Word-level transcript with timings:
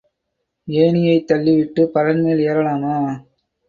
ஏணியைத் 0.67 1.27
தள்ளிவிட்டுப் 1.27 1.93
பரண்மேல் 1.93 2.45
ஏறலாமா? 2.49 2.97